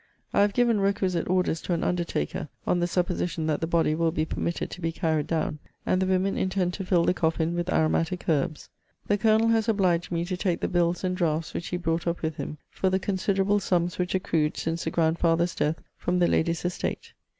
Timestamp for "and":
5.85-6.01, 11.03-11.15